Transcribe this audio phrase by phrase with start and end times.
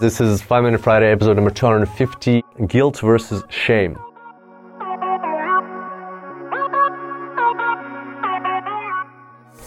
[0.00, 3.98] This is 5 Minute Friday, episode number 250 Guilt versus Shame.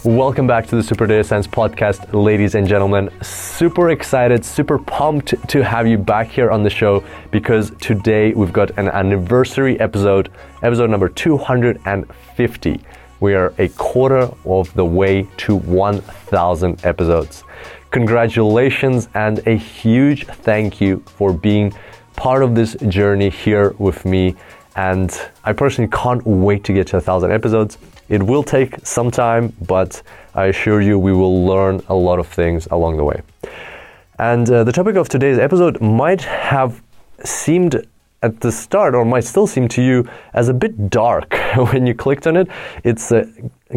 [0.02, 3.10] Welcome back to the Super Data Science Podcast, ladies and gentlemen.
[3.22, 8.52] Super excited, super pumped to have you back here on the show because today we've
[8.52, 10.32] got an anniversary episode,
[10.64, 12.80] episode number 250.
[13.20, 17.44] We are a quarter of the way to 1,000 episodes.
[17.94, 21.72] Congratulations and a huge thank you for being
[22.16, 24.34] part of this journey here with me.
[24.74, 27.78] And I personally can't wait to get to a thousand episodes.
[28.08, 30.02] It will take some time, but
[30.34, 33.22] I assure you we will learn a lot of things along the way.
[34.18, 36.82] And uh, the topic of today's episode might have
[37.24, 37.86] seemed
[38.24, 41.32] at the start, or might still seem to you, as a bit dark
[41.70, 42.48] when you clicked on it.
[42.82, 43.24] It's uh,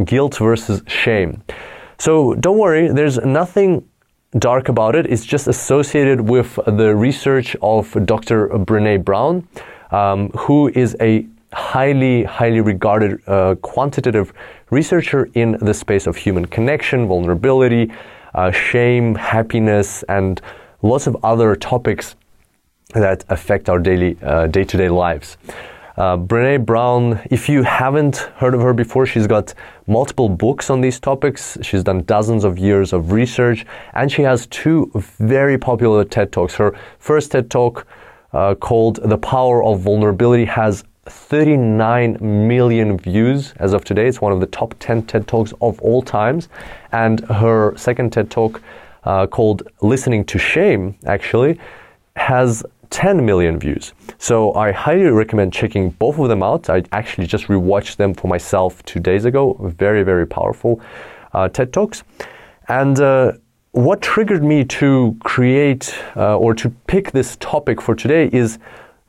[0.06, 1.44] guilt versus shame.
[2.00, 3.88] So don't worry, there's nothing
[4.40, 5.06] dark about it.
[5.08, 8.50] It's just associated with the research of Dr.
[8.50, 9.48] Brene Brown,
[9.92, 14.34] um, who is a highly, highly regarded uh, quantitative
[14.70, 17.92] researcher in the space of human connection, vulnerability,
[18.34, 20.42] uh, shame, happiness, and
[20.82, 22.16] lots of other topics
[22.94, 24.14] that affect our daily,
[24.52, 25.38] day to day lives.
[25.98, 29.56] Uh, Brene Brown, if you haven't heard of her before, she's got
[29.88, 31.58] multiple books on these topics.
[31.64, 36.54] She's done dozens of years of research, and she has two very popular TED Talks.
[36.54, 37.88] Her first TED Talk,
[38.32, 44.08] uh, called The Power of Vulnerability, has 39 million views as of today.
[44.08, 46.48] It's one of the top 10 TED Talks of all times.
[46.92, 48.62] And her second TED Talk,
[49.04, 51.60] uh, called Listening to Shame, actually,
[52.16, 53.94] has 10 million views.
[54.18, 56.70] So I highly recommend checking both of them out.
[56.70, 59.54] I actually just rewatched them for myself two days ago.
[59.78, 60.82] Very, very powerful
[61.34, 62.04] uh, TED Talks.
[62.68, 63.34] And uh,
[63.72, 68.60] what triggered me to create uh, or to pick this topic for today is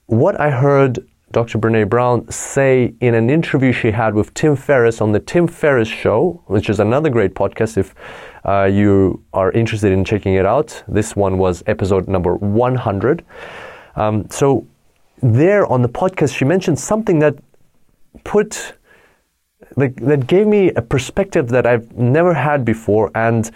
[0.06, 0.98] what I heard
[1.30, 1.58] Dr.
[1.58, 5.88] Brene Brown say in an interview she had with Tim Ferriss on the Tim Ferriss
[5.88, 7.94] Show, which is another great podcast if
[8.46, 10.82] uh, you are interested in checking it out.
[10.88, 13.24] This one was episode number 100.
[13.98, 14.66] Um, so
[15.22, 17.34] there on the podcast, she mentioned something that
[18.24, 18.74] put
[19.76, 23.50] like that gave me a perspective that I've never had before, and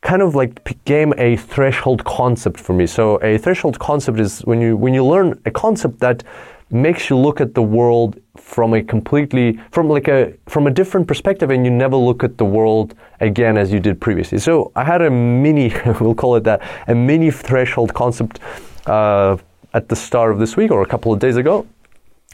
[0.00, 2.86] kind of like became a threshold concept for me.
[2.86, 6.24] So a threshold concept is when you when you learn a concept that
[6.70, 11.08] makes you look at the world from a completely from like a from a different
[11.08, 14.84] perspective and you never look at the world again as you did previously so i
[14.84, 18.38] had a mini we'll call it that a mini threshold concept
[18.84, 19.36] uh,
[19.78, 21.66] at the start of this week or a couple of days ago.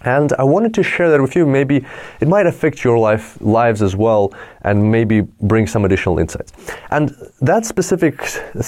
[0.03, 1.47] And I wanted to share that with you.
[1.47, 1.77] Maybe
[2.21, 4.33] it might affect your life, lives as well,
[4.63, 5.21] and maybe
[5.53, 6.53] bring some additional insights.
[6.91, 8.21] And that specific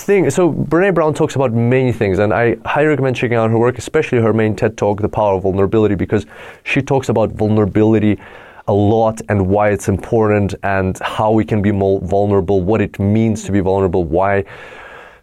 [0.07, 3.59] thing, so Brene Brown talks about many things, and I highly recommend checking out her
[3.59, 6.27] work, especially her main TED talk, The Power of Vulnerability, because
[6.63, 8.19] she talks about vulnerability
[8.69, 12.99] a lot and why it's important and how we can be more vulnerable, what it
[12.99, 14.45] means to be vulnerable, why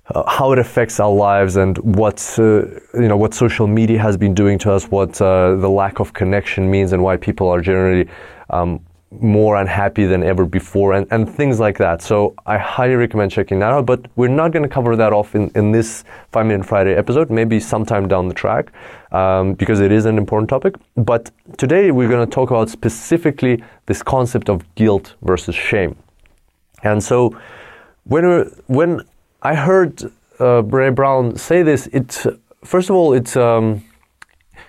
[0.07, 4.17] uh, how it affects our lives and what uh, you know what social media has
[4.17, 7.61] been doing to us, what uh, the lack of connection means, and why people are
[7.61, 8.09] generally
[8.49, 8.79] um,
[9.21, 12.01] more unhappy than ever before, and, and things like that.
[12.01, 13.85] So I highly recommend checking that out.
[13.85, 17.29] But we're not going to cover that off in, in this Five Minute Friday episode.
[17.29, 18.73] Maybe sometime down the track,
[19.13, 20.75] um, because it is an important topic.
[20.97, 25.95] But today we're going to talk about specifically this concept of guilt versus shame,
[26.83, 27.39] and so
[28.03, 29.01] when when
[29.43, 30.09] I heard
[30.39, 31.87] uh, Brown say this.
[31.87, 32.25] It
[32.63, 33.83] first of all, it's um,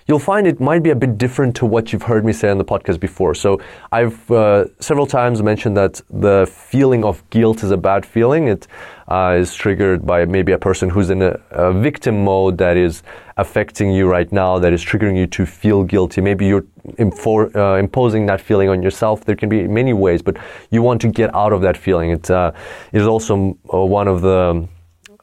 [0.07, 2.59] you'll find it might be a bit different to what you've heard me say on
[2.59, 3.35] the podcast before.
[3.35, 3.61] So
[3.91, 8.49] I've uh, several times mentioned that the feeling of guilt is a bad feeling.
[8.49, 8.67] It
[9.09, 13.03] uh, is triggered by maybe a person who's in a, a, victim mode that is
[13.37, 16.21] affecting you right now, that is triggering you to feel guilty.
[16.21, 16.65] Maybe you're
[16.99, 19.25] uh, imposing that feeling on yourself.
[19.25, 20.37] There can be many ways, but
[20.71, 22.11] you want to get out of that feeling.
[22.11, 22.53] It uh,
[22.93, 24.67] is also uh, one of the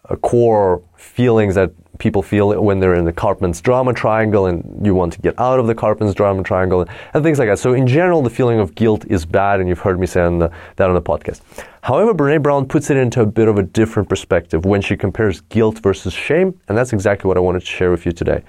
[0.09, 1.71] uh, core feelings that
[2.01, 5.59] people feel when they're in the Karpman's drama triangle and you want to get out
[5.59, 6.83] of the Karpman's drama triangle
[7.13, 7.59] and things like that.
[7.59, 10.39] So in general, the feeling of guilt is bad, and you've heard me say on
[10.39, 11.41] the, that on the podcast.
[11.83, 15.41] However, Brene Brown puts it into a bit of a different perspective when she compares
[15.41, 18.43] guilt versus shame, and that's exactly what I wanted to share with you today.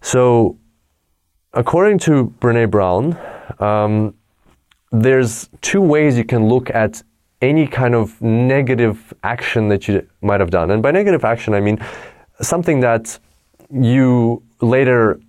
[0.00, 0.56] So,
[1.52, 3.18] according to Brene Brown,
[3.58, 4.14] um,
[4.90, 7.02] there's two ways you can look at
[7.42, 10.70] any kind of negative action that you might have done.
[10.70, 11.78] And by negative action, I mean
[12.40, 13.18] something that
[13.72, 15.20] you later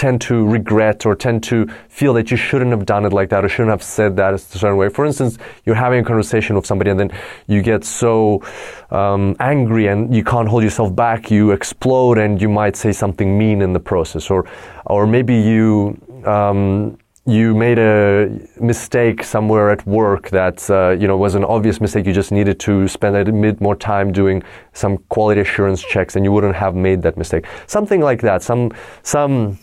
[0.00, 3.44] tend to regret or tend to feel that you shouldn't have done it like that
[3.44, 4.88] or shouldn't have said that a certain way.
[4.88, 5.36] For instance,
[5.66, 7.10] you're having a conversation with somebody and then
[7.48, 8.42] you get so
[8.90, 13.36] um, angry and you can't hold yourself back, you explode and you might say something
[13.36, 14.48] mean in the process, or
[14.86, 16.00] or maybe you.
[16.24, 18.30] Um, you made a
[18.60, 22.06] mistake somewhere at work that uh, you know was an obvious mistake.
[22.06, 26.24] You just needed to spend a bit more time doing some quality assurance checks, and
[26.24, 27.44] you wouldn't have made that mistake.
[27.66, 28.42] Something like that.
[28.42, 28.72] Some
[29.02, 29.58] some.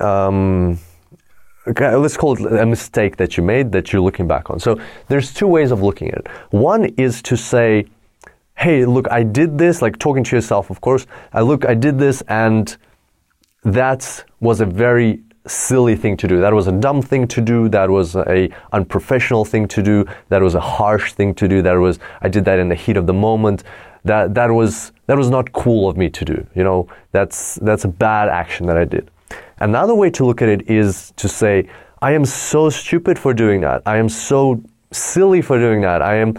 [0.00, 0.78] Um,
[1.66, 4.60] let's call it a mistake that you made that you're looking back on.
[4.60, 6.28] So there's two ways of looking at it.
[6.50, 7.86] One is to say,
[8.54, 11.06] "Hey, look, I did this." Like talking to yourself, of course.
[11.32, 12.76] I look, I did this, and
[13.64, 16.40] that was a very silly thing to do.
[16.40, 17.68] That was a dumb thing to do.
[17.68, 20.04] That was a unprofessional thing to do.
[20.28, 21.62] That was a harsh thing to do.
[21.62, 23.64] That was I did that in the heat of the moment.
[24.04, 26.46] That that was that was not cool of me to do.
[26.54, 29.10] You know, that's that's a bad action that I did.
[29.60, 31.68] Another way to look at it is to say,
[32.00, 33.82] I am so stupid for doing that.
[33.86, 34.62] I am so
[34.92, 36.02] silly for doing that.
[36.02, 36.38] I am.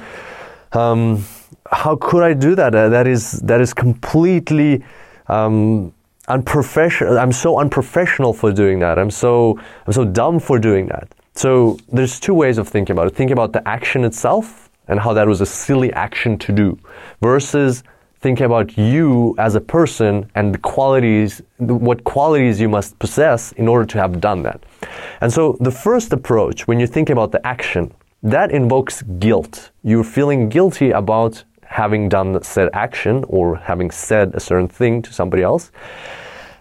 [0.72, 1.26] Um,
[1.72, 2.74] how could I do that?
[2.74, 4.84] Uh, that is that is completely.
[5.28, 5.94] Um,
[6.30, 7.18] unprofessional.
[7.18, 8.98] I'm so unprofessional for doing that.
[8.98, 11.14] I'm so I'm so dumb for doing that.
[11.36, 13.16] So there's two ways of thinking about it.
[13.16, 16.78] Think about the action itself and how that was a silly action to do,
[17.22, 17.84] versus
[18.22, 23.68] thinking about you as a person and the qualities, what qualities you must possess in
[23.68, 24.62] order to have done that.
[25.22, 27.94] And so the first approach, when you think about the action,
[28.24, 29.72] that invokes guilt.
[29.84, 35.14] You're feeling guilty about having done said action or having said a certain thing to
[35.14, 35.72] somebody else.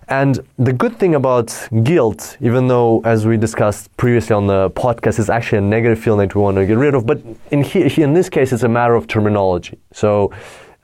[0.08, 5.18] And the good thing about guilt, even though, as we discussed previously on the podcast,
[5.18, 7.20] is actually a negative feeling that we want to get rid of, but
[7.50, 9.78] in, in this case, it's a matter of terminology.
[9.92, 10.32] So,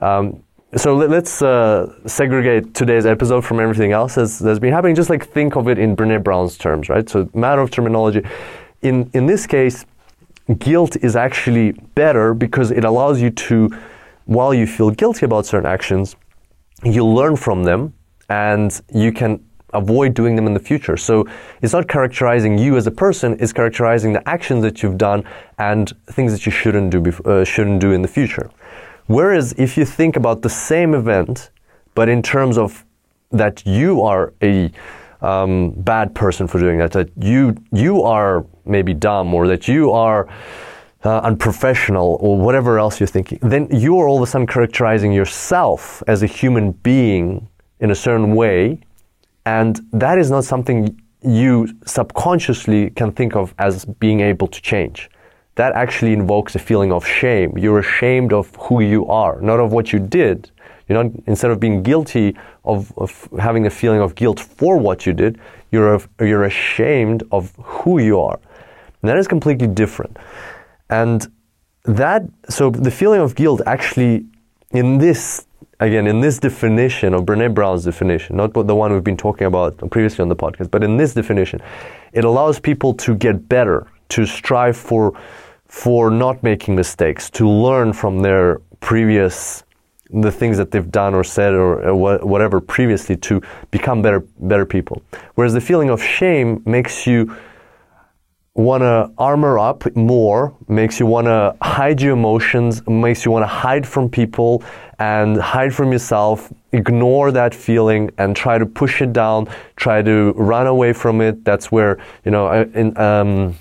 [0.01, 0.43] um,
[0.75, 4.95] so let, us uh, segregate today's episode from everything else that's, that's been happening.
[4.95, 7.07] Just like think of it in Brene Brown's terms, right?
[7.09, 8.21] So, matter of terminology.
[8.81, 9.85] In in this case,
[10.59, 13.69] guilt is actually better because it allows you to
[14.25, 16.15] while you feel guilty about certain actions,
[16.83, 17.93] you learn from them
[18.29, 19.43] and you can
[19.73, 20.97] avoid doing them in the future.
[20.97, 21.25] So
[21.61, 25.23] it's not characterizing you as a person; it's characterizing the actions that you've done
[25.57, 28.49] and things that you shouldn't do uh, shouldn't do in the future.
[29.07, 31.51] Whereas if you think about the same event,
[31.93, 32.83] but in terms of
[33.31, 34.71] that you are a
[35.21, 39.91] um, bad person for doing that, that you you are maybe dumb or that you
[39.91, 40.27] are
[41.05, 45.11] uh, unprofessional or whatever else you're thinking, then you are all of a sudden characterizing
[45.11, 47.47] yourself as a human being
[47.79, 48.79] in a certain way.
[49.45, 55.09] And that is not something you subconsciously can think of as being able to change.
[55.55, 57.57] That actually invokes a feeling of shame.
[57.57, 60.51] You're ashamed of who you are, not of what you did.
[60.87, 65.05] You're not, instead of being guilty of, of having a feeling of guilt for what
[65.05, 65.39] you did,
[65.71, 68.39] you're, you're ashamed of who you are.
[69.01, 70.17] And that is completely different.
[70.89, 71.27] And
[71.83, 74.25] that, so the feeling of guilt actually,
[74.71, 75.45] in this,
[75.79, 79.77] again, in this definition of Brene Brown's definition, not the one we've been talking about
[79.89, 81.61] previously on the podcast, but in this definition,
[82.13, 85.19] it allows people to get better, to strive for,
[85.67, 89.63] for not making mistakes, to learn from their previous
[90.11, 93.41] the things that they've done or said or, or, whatever previously to
[93.71, 95.01] become better better people.
[95.33, 97.35] Whereas the feeling of shame makes you
[98.55, 103.43] want to armor up more, makes you want to hide your emotions, makes you want
[103.43, 104.63] to hide from people
[104.97, 110.31] and hide from yourself, ignore that feeling and try to push it down, try to
[110.37, 111.43] run away from it.
[111.43, 113.55] That's where, you know, in, um,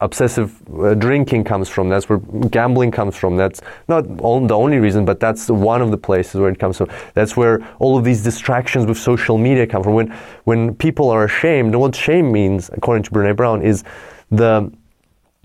[0.00, 1.88] obsessive uh, drinking comes from.
[1.88, 2.18] That's where
[2.50, 3.36] gambling comes from.
[3.36, 6.76] That's not all, the only reason, but that's one of the places where it comes
[6.76, 6.88] from.
[7.14, 9.94] That's where all of these distractions with social media come from.
[9.94, 13.82] When, when people are ashamed, and what shame means, according to Brene Brown, is
[14.30, 14.70] the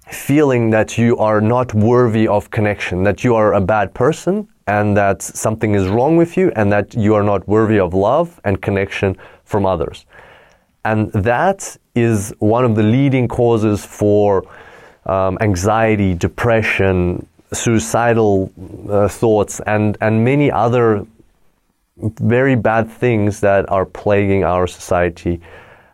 [0.07, 4.95] feeling that you are not worthy of connection, that you are a bad person and
[4.95, 8.61] that something is wrong with you and that you are not worthy of love and
[8.61, 10.05] connection from others.
[10.85, 14.45] And that is one of the leading causes for
[15.05, 18.51] um, anxiety, depression, suicidal
[18.89, 21.05] uh, thoughts, and, and many other
[21.97, 25.39] very bad things that are plaguing our society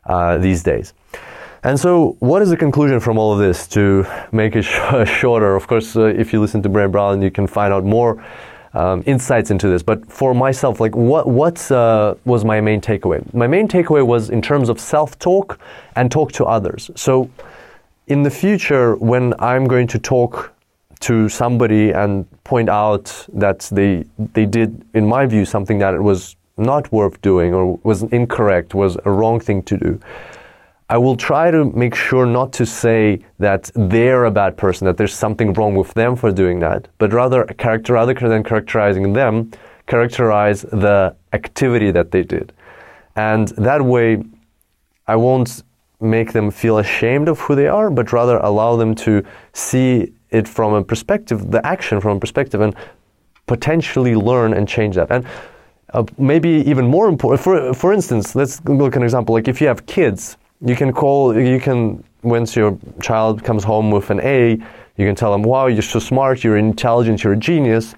[0.05, 0.93] uh, these days.
[1.63, 3.67] And so, what is the conclusion from all of this?
[3.69, 4.79] To make it sh-
[5.19, 8.23] shorter, of course, uh, if you listen to Brene Brown, you can find out more
[8.73, 9.83] um, insights into this.
[9.83, 13.21] But for myself, like, what what uh, was my main takeaway?
[13.33, 15.59] My main takeaway was in terms of self-talk
[15.97, 16.91] and talk to others.
[16.95, 17.29] So,
[18.07, 20.53] in the future, when I'm going to talk
[21.01, 26.37] to somebody and point out that they they did, in my view, something that was
[26.57, 29.99] not worth doing or was incorrect, was a wrong thing to do,
[30.91, 34.97] I will try to make sure not to say that they're a bad person, that
[34.97, 39.51] there's something wrong with them for doing that, but rather character rather than characterizing them,
[39.85, 42.53] characterize the activity that they did.
[43.15, 44.23] And that way
[45.07, 45.61] I won't
[46.01, 50.47] make them feel ashamed of who they are, but rather allow them to see it
[50.47, 52.73] from a perspective, the action from a perspective, and
[53.45, 55.11] potentially learn and change that.
[55.11, 55.25] And
[55.93, 59.35] uh, maybe even more important, for, for instance, let's look at an example.
[59.35, 63.91] Like if you have kids, you can call, you can, once your child comes home
[63.91, 64.51] with an A,
[64.97, 67.95] you can tell them, wow, you're so smart, you're intelligent, you're a genius.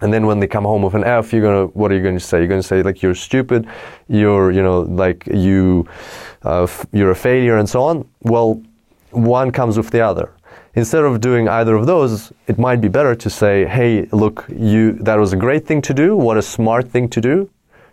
[0.00, 2.20] And then when they come home with an F, you're gonna, what are you to
[2.20, 2.38] say?
[2.38, 3.66] You're to say like you're stupid,
[4.08, 5.86] you're, you know, like you,
[6.42, 8.08] uh, you're a failure, and so on.
[8.22, 8.60] Well,
[9.10, 10.32] one comes with the other.
[10.74, 14.92] Instead of doing either of those, it might be better to say, "Hey, look, you
[15.04, 16.16] that was a great thing to do.
[16.16, 17.48] What a smart thing to do.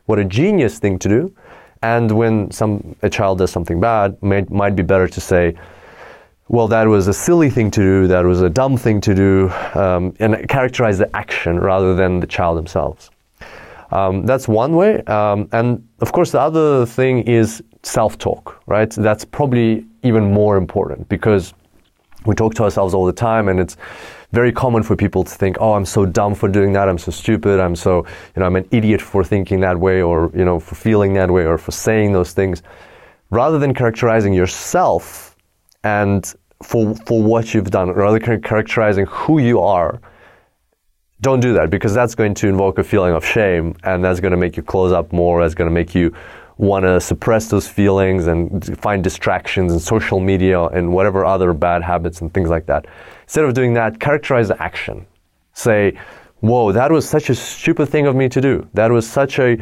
[0.07, 1.33] What a genius thing to do."
[1.81, 5.55] And when some a child does something bad, may, might be better to say,
[6.47, 9.49] well, that was a silly thing to do, that was a dumb thing to do,
[9.73, 13.09] um, and characterize the action rather than the child themselves.
[13.91, 15.01] Um, that's one way.
[15.03, 18.89] Um, and of course, the other thing is self talk, right?
[18.89, 21.53] That's probably even more important because
[22.25, 23.77] we talk to ourselves all the time and it's
[24.31, 26.87] very common for people to think, oh, I'm so dumb for doing that.
[26.87, 27.59] I'm so stupid.
[27.59, 30.75] I'm so, you know, I'm an idiot for thinking that way or, you know, for
[30.75, 32.63] feeling that way or for saying those things.
[33.29, 35.35] Rather than characterizing yourself
[35.83, 36.33] and
[36.63, 39.99] for, for what you've done, rather than characterizing who you are,
[41.21, 44.31] don't do that because that's going to invoke a feeling of shame and that's going
[44.31, 45.41] to make you close up more.
[45.41, 46.13] That's going to make you
[46.61, 51.81] want to suppress those feelings and find distractions in social media and whatever other bad
[51.81, 52.85] habits and things like that.
[53.23, 55.07] Instead of doing that, characterize the action.
[55.53, 55.97] Say,
[56.41, 58.67] whoa, that was such a stupid thing of me to do.
[58.75, 59.57] That was such a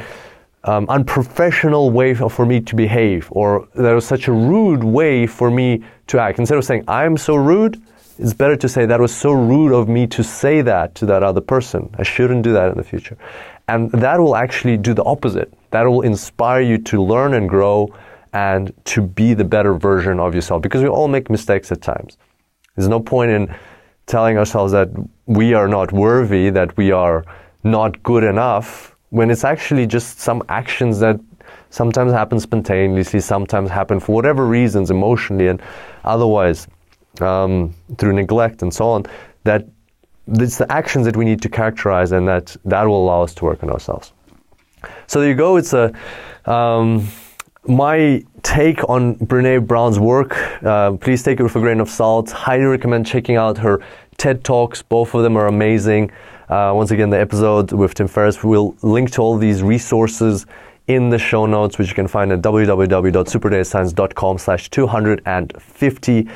[0.65, 5.49] um, unprofessional way for me to behave, or that was such a rude way for
[5.49, 6.37] me to act.
[6.37, 7.81] Instead of saying, I'm so rude,
[8.19, 11.23] it's better to say that was so rude of me to say that to that
[11.23, 11.89] other person.
[11.97, 13.17] I shouldn't do that in the future.
[13.69, 15.53] And that will actually do the opposite.
[15.71, 17.95] That will inspire you to learn and grow
[18.33, 22.17] and to be the better version of yourself because we all make mistakes at times.
[22.75, 23.55] There's no point in
[24.05, 24.89] telling ourselves that
[25.25, 27.23] we are not worthy, that we are
[27.63, 31.19] not good enough, when it's actually just some actions that
[31.69, 35.61] sometimes happen spontaneously, sometimes happen for whatever reasons, emotionally and
[36.03, 36.67] otherwise
[37.21, 39.05] um, through neglect and so on,
[39.43, 39.65] that
[40.27, 43.45] it's the actions that we need to characterize and that that will allow us to
[43.45, 44.13] work on ourselves.
[45.07, 45.57] So there you go.
[45.57, 45.91] It's a
[46.45, 47.07] um,
[47.67, 50.37] my take on Brene Brown's work.
[50.63, 52.31] Uh, please take it with a grain of salt.
[52.31, 53.81] Highly recommend checking out her
[54.17, 54.81] TED Talks.
[54.81, 56.11] Both of them are amazing.
[56.47, 60.47] Uh, once again, the episode with Tim Ferriss We'll link to all these resources
[60.87, 66.27] in the show notes, which you can find at www.superdatascience.com slash 250.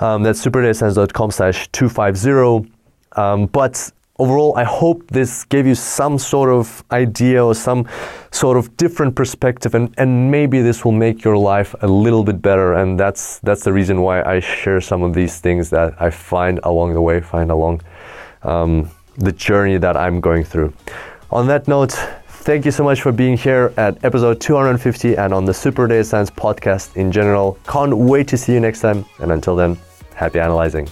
[0.00, 2.72] Um, that's superdatascience.com slash 250.
[3.12, 7.86] Um, but overall, I hope this gave you some sort of idea or some
[8.30, 12.42] sort of different perspective, and, and maybe this will make your life a little bit
[12.42, 12.74] better.
[12.74, 16.60] And that's that's the reason why I share some of these things that I find
[16.62, 17.82] along the way, find along
[18.42, 20.72] um, the journey that I'm going through.
[21.30, 21.92] On that note,
[22.48, 26.04] thank you so much for being here at episode 250 and on the Super Data
[26.04, 27.58] Science podcast in general.
[27.66, 29.04] Can't wait to see you next time.
[29.20, 29.76] And until then,
[30.18, 30.88] happy analyzing.